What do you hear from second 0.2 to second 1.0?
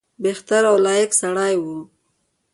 بهتر او